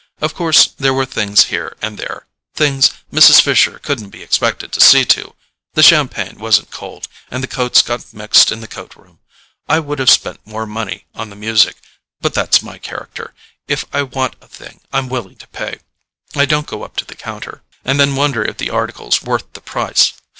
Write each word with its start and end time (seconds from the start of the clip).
Of 0.19 0.33
course, 0.33 0.65
there 0.65 0.95
were 0.95 1.05
things 1.05 1.43
here 1.53 1.77
and 1.79 1.95
there—things 1.99 2.89
Mrs. 3.13 3.39
Fisher 3.39 3.77
couldn't 3.77 4.09
be 4.09 4.23
expected 4.23 4.71
to 4.71 4.81
see 4.81 5.05
to—the 5.05 5.83
champagne 5.83 6.39
wasn't 6.39 6.71
cold, 6.71 7.07
and 7.29 7.43
the 7.43 7.47
coats 7.47 7.83
got 7.83 8.11
mixed 8.11 8.51
in 8.51 8.61
the 8.61 8.67
coat 8.67 8.95
room. 8.95 9.19
I 9.69 9.77
would 9.79 9.99
have 9.99 10.09
spent 10.09 10.39
more 10.43 10.65
money 10.65 11.05
on 11.13 11.29
the 11.29 11.35
music. 11.35 11.75
But 12.19 12.33
that's 12.33 12.63
my 12.63 12.79
character: 12.79 13.35
if 13.67 13.85
I 13.93 14.01
want 14.01 14.37
a 14.41 14.47
thing 14.47 14.81
I'm 14.91 15.07
willing 15.07 15.35
to 15.35 15.47
pay: 15.49 15.77
I 16.35 16.45
don't 16.45 16.65
go 16.65 16.81
up 16.81 16.95
to 16.95 17.05
the 17.05 17.13
counter, 17.13 17.61
and 17.85 17.99
then 17.99 18.15
wonder 18.15 18.43
if 18.43 18.57
the 18.57 18.71
article's 18.71 19.21
worth 19.21 19.53
the 19.53 19.61
price. 19.61 20.13